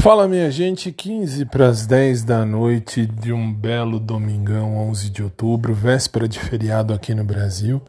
Fala 0.00 0.28
minha 0.28 0.48
gente, 0.48 0.92
15 0.92 1.44
para 1.46 1.66
as 1.66 1.84
10 1.84 2.22
da 2.22 2.46
noite 2.46 3.04
de 3.04 3.32
um 3.32 3.52
belo 3.52 3.98
domingão, 3.98 4.76
11 4.76 5.10
de 5.10 5.24
outubro, 5.24 5.74
véspera 5.74 6.28
de 6.28 6.38
feriado 6.38 6.94
aqui 6.94 7.14
no 7.16 7.24
Brasil. 7.24 7.82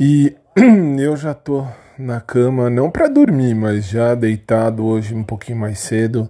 E 0.00 0.34
eu 0.98 1.16
já 1.16 1.32
tô 1.34 1.64
na 1.96 2.20
cama, 2.20 2.68
não 2.68 2.90
para 2.90 3.06
dormir, 3.06 3.54
mas 3.54 3.86
já 3.86 4.16
deitado 4.16 4.84
hoje 4.84 5.14
um 5.14 5.22
pouquinho 5.22 5.58
mais 5.58 5.78
cedo, 5.78 6.28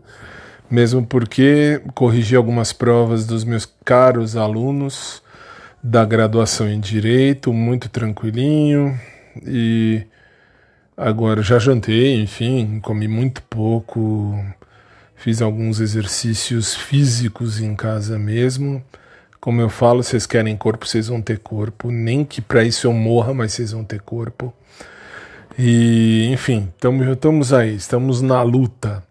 mesmo 0.71 1.05
porque 1.05 1.81
corrigi 1.95 2.37
algumas 2.37 2.73
provas 2.73 3.27
dos 3.27 3.45
meus 3.45 3.67
caros 3.85 4.37
alunos 4.37 5.23
da 5.83 6.05
graduação 6.05 6.69
em 6.69 6.79
direito, 6.79 7.51
muito 7.51 7.89
tranquilinho 7.89 8.99
e 9.43 10.07
agora 10.99 11.43
já 11.43 11.59
jantei, 11.59 12.21
enfim, 12.21 12.81
comi 12.81 13.09
muito 13.09 13.43
pouco 13.45 14.35
Fiz 15.19 15.43
alguns 15.43 15.81
exercícios 15.81 16.77
físicos 16.77 17.61
em 17.61 17.75
casa 17.75 18.17
mesmo. 18.17 18.81
Como 19.41 19.61
eu 19.61 19.69
falo, 19.69 20.01
vocês 20.01 20.27
querem 20.27 20.57
corpo, 20.57 20.87
vocês 20.87 21.09
vão 21.09 21.21
ter 21.21 21.41
corpo. 21.41 21.91
Nem 21.91 22.25
que 22.25 22.41
para 22.41 22.63
isso 22.63 22.87
eu 22.87 22.93
morra, 22.93 23.35
mas 23.35 23.53
vocês 23.53 23.73
vão 23.73 23.83
ter 23.83 24.01
corpo. 24.01 24.55
E, 25.59 26.29
enfim, 26.33 26.73
estamos 26.73 27.53
aí, 27.53 27.75
estamos 27.75 28.23
na 28.23 28.41
luta. 28.43 29.03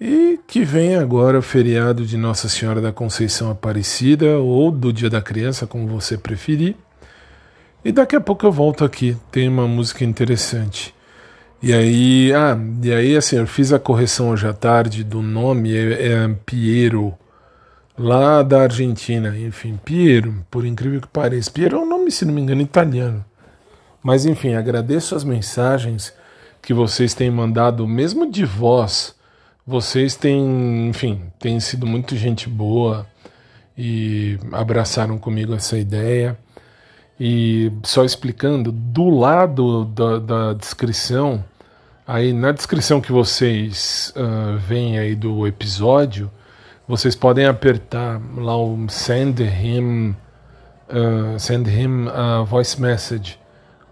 E 0.00 0.40
que 0.48 0.64
vem 0.64 0.96
agora 0.96 1.38
o 1.38 1.42
feriado 1.42 2.06
de 2.06 2.16
Nossa 2.16 2.48
Senhora 2.48 2.80
da 2.80 2.90
Conceição 2.90 3.50
Aparecida, 3.50 4.38
ou 4.38 4.70
do 4.70 4.90
Dia 4.90 5.10
da 5.10 5.20
Criança, 5.20 5.66
como 5.66 5.86
você 5.86 6.16
preferir. 6.16 6.76
E 7.84 7.92
daqui 7.92 8.16
a 8.16 8.20
pouco 8.22 8.46
eu 8.46 8.52
volto 8.52 8.86
aqui, 8.86 9.14
tem 9.30 9.46
uma 9.46 9.68
música 9.68 10.02
interessante. 10.02 10.94
E 11.62 11.74
aí, 11.74 12.32
ah, 12.32 12.58
e 12.82 12.90
aí 12.90 13.16
assim, 13.16 13.36
eu 13.36 13.46
fiz 13.46 13.70
a 13.70 13.78
correção 13.78 14.30
hoje 14.30 14.46
à 14.48 14.52
tarde 14.52 15.04
do 15.04 15.20
nome, 15.20 15.76
é, 15.76 16.08
é 16.08 16.28
Piero, 16.46 17.14
lá 17.98 18.42
da 18.42 18.62
Argentina, 18.62 19.36
enfim, 19.38 19.78
Piero, 19.84 20.42
por 20.50 20.64
incrível 20.64 21.02
que 21.02 21.08
pareça. 21.08 21.50
Piero 21.50 21.76
é 21.76 21.80
um 21.80 21.88
nome, 21.88 22.10
se 22.10 22.24
não 22.24 22.32
me 22.32 22.40
engano, 22.40 22.62
italiano. 22.62 23.22
Mas 24.02 24.24
enfim, 24.24 24.54
agradeço 24.54 25.14
as 25.14 25.22
mensagens 25.22 26.14
que 26.62 26.72
vocês 26.72 27.12
têm 27.12 27.30
mandado, 27.30 27.86
mesmo 27.86 28.30
de 28.30 28.46
voz. 28.46 29.14
Vocês 29.66 30.16
têm, 30.16 30.88
enfim, 30.88 31.24
têm 31.38 31.60
sido 31.60 31.86
muito 31.86 32.16
gente 32.16 32.48
boa 32.48 33.06
e 33.76 34.38
abraçaram 34.52 35.18
comigo 35.18 35.54
essa 35.54 35.76
ideia. 35.78 36.38
E 37.18 37.70
só 37.82 38.02
explicando, 38.02 38.72
do 38.72 39.10
lado 39.10 39.84
da, 39.84 40.18
da 40.18 40.52
descrição 40.54 41.44
Aí 42.12 42.32
na 42.32 42.50
descrição 42.50 43.00
que 43.00 43.12
vocês 43.12 44.12
uh, 44.16 44.58
veem 44.58 44.98
aí 44.98 45.14
do 45.14 45.46
episódio, 45.46 46.28
vocês 46.88 47.14
podem 47.14 47.46
apertar 47.46 48.20
lá 48.36 48.56
o 48.56 48.76
send 48.88 49.40
him, 49.40 50.16
uh, 50.88 51.38
send 51.38 51.70
him 51.70 52.08
a 52.08 52.42
voice 52.42 52.80
message. 52.80 53.38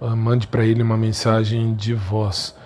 Uh, 0.01 0.17
mande 0.17 0.49
para 0.49 0.65
ele 0.65 0.83
uma 0.83 0.97
mensagem 0.97 1.77
de 1.77 1.95
voz. 1.95 2.57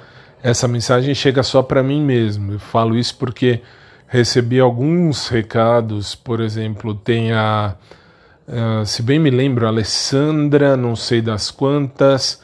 Essa 0.42 0.66
mensagem 0.66 1.14
chega 1.14 1.42
só 1.42 1.62
para 1.62 1.82
mim 1.82 2.02
mesmo. 2.02 2.52
Eu 2.52 2.58
falo 2.58 2.96
isso 2.96 3.14
porque 3.18 3.60
recebi 4.06 4.58
alguns 4.58 5.28
recados, 5.28 6.14
por 6.14 6.40
exemplo, 6.40 6.94
tem 6.94 7.30
a, 7.32 7.74
uh, 8.48 8.86
se 8.86 9.02
bem 9.02 9.18
me 9.18 9.28
lembro, 9.28 9.66
Alessandra, 9.66 10.78
não 10.78 10.96
sei 10.96 11.20
das 11.20 11.50
quantas, 11.50 12.40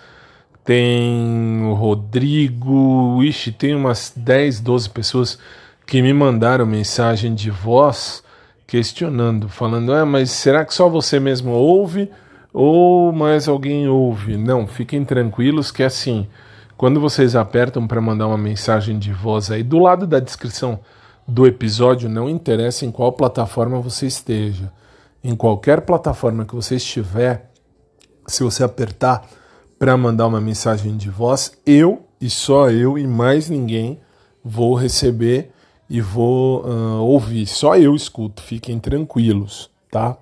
tem 0.69 1.63
o 1.65 1.73
Rodrigo, 1.73 3.23
ixi, 3.25 3.51
tem 3.51 3.75
umas 3.75 4.13
10, 4.15 4.61
12 4.61 4.91
pessoas 4.91 5.39
que 5.87 6.03
me 6.03 6.13
mandaram 6.13 6.67
mensagem 6.67 7.35
de 7.35 7.51
voz 7.51 8.23
questionando, 8.67 9.49
falando: 9.49 9.95
"Ah, 9.95 10.05
mas 10.05 10.31
será 10.31 10.67
que 10.67 10.75
só 10.75 10.87
você 10.87 11.19
mesmo 11.19 11.53
ouve 11.53 12.11
ou 12.53 13.11
mais 13.15 13.49
alguém 13.49 13.89
ouve?". 13.89 14.37
Não, 14.37 14.67
fiquem 14.67 15.07
tranquilos 15.07 15.71
que 15.71 15.83
é 15.83 15.87
assim, 15.87 16.29
quando 16.77 17.01
vocês 17.01 17.35
apertam 17.35 17.87
para 17.87 17.99
mandar 17.99 18.27
uma 18.27 18.37
mensagem 18.37 18.99
de 18.99 19.11
voz 19.11 19.51
aí 19.51 19.63
do 19.63 19.79
lado 19.79 20.07
da 20.07 20.21
descrição 20.21 20.81
do 21.27 21.47
episódio, 21.47 22.11
não 22.11 22.29
interessa 22.29 22.85
em 22.85 22.91
qual 22.93 23.11
plataforma 23.13 23.81
você 23.81 24.07
esteja. 24.07 24.71
Em 25.25 25.35
qualquer 25.35 25.81
plataforma 25.81 26.45
que 26.45 26.55
você 26.55 26.77
estiver, 26.77 27.51
se 28.27 28.43
você 28.43 28.63
apertar 28.63 29.27
para 29.79 29.97
mandar 29.97 30.27
uma 30.27 30.41
mensagem 30.41 30.97
de 30.97 31.09
voz, 31.09 31.53
eu 31.65 32.07
e 32.21 32.29
só 32.29 32.71
eu 32.71 32.99
e 32.99 33.07
mais 33.07 33.49
ninguém 33.49 34.01
vou 34.45 34.75
receber 34.75 35.53
e 35.89 36.01
vou 36.01 36.65
uh, 36.65 37.03
ouvir. 37.03 37.47
Só 37.47 37.77
eu 37.77 37.95
escuto, 37.95 38.43
fiquem 38.43 38.79
tranquilos, 38.79 39.71
tá? 39.91 40.17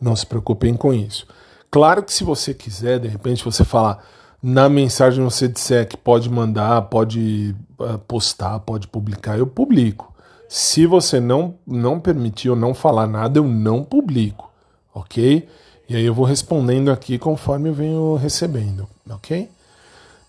Não 0.00 0.16
se 0.16 0.26
preocupem 0.26 0.74
com 0.74 0.92
isso. 0.92 1.26
Claro 1.70 2.02
que 2.02 2.12
se 2.12 2.24
você 2.24 2.54
quiser, 2.54 2.98
de 2.98 3.08
repente 3.08 3.44
você 3.44 3.64
falar 3.64 4.04
na 4.42 4.68
mensagem 4.68 5.24
você 5.24 5.48
disser 5.48 5.88
que 5.88 5.96
pode 5.96 6.28
mandar, 6.30 6.82
pode 6.82 7.54
uh, 7.78 7.98
postar, 8.00 8.58
pode 8.60 8.86
publicar, 8.88 9.38
eu 9.38 9.46
publico. 9.46 10.12
Se 10.48 10.86
você 10.86 11.18
não 11.18 11.54
não 11.66 11.98
permitir 11.98 12.50
ou 12.50 12.56
não 12.56 12.74
falar 12.74 13.06
nada, 13.06 13.38
eu 13.38 13.44
não 13.44 13.82
publico, 13.82 14.52
ok? 14.94 15.48
E 15.88 15.96
aí 15.96 16.04
eu 16.04 16.14
vou 16.14 16.24
respondendo 16.24 16.90
aqui 16.90 17.18
conforme 17.18 17.68
eu 17.68 17.74
venho 17.74 18.14
recebendo, 18.16 18.88
ok? 19.08 19.48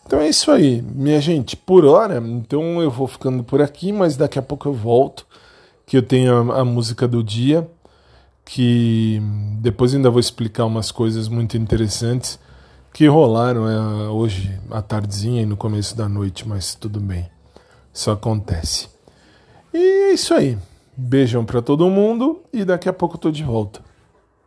Então 0.05 0.19
é 0.19 0.27
isso 0.27 0.51
aí, 0.51 0.81
minha 0.81 1.19
gente. 1.19 1.55
Por 1.55 1.85
hora, 1.85 2.17
então 2.17 2.81
eu 2.81 2.91
vou 2.91 3.07
ficando 3.07 3.43
por 3.43 3.61
aqui, 3.61 3.91
mas 3.91 4.15
daqui 4.15 4.37
a 4.37 4.41
pouco 4.41 4.67
eu 4.67 4.73
volto, 4.73 5.25
que 5.85 5.97
eu 5.97 6.03
tenho 6.03 6.51
a, 6.51 6.59
a 6.59 6.65
música 6.65 7.07
do 7.07 7.23
dia, 7.23 7.67
que 8.43 9.19
depois 9.59 9.95
ainda 9.95 10.09
vou 10.09 10.19
explicar 10.19 10.65
umas 10.65 10.91
coisas 10.91 11.27
muito 11.27 11.57
interessantes 11.57 12.37
que 12.93 13.07
rolaram 13.07 13.67
é, 13.67 14.09
hoje 14.09 14.57
à 14.71 14.81
tardezinha 14.81 15.41
e 15.41 15.45
no 15.45 15.57
começo 15.57 15.97
da 15.97 16.07
noite, 16.07 16.47
mas 16.47 16.75
tudo 16.75 16.99
bem, 16.99 17.29
isso 17.93 18.11
acontece. 18.11 18.87
E 19.73 20.11
é 20.11 20.13
isso 20.13 20.33
aí. 20.33 20.57
Beijão 20.95 21.43
para 21.43 21.61
todo 21.61 21.89
mundo 21.89 22.41
e 22.53 22.63
daqui 22.63 22.87
a 22.87 22.93
pouco 22.93 23.15
eu 23.15 23.19
tô 23.19 23.31
de 23.31 23.43
volta. 23.43 23.81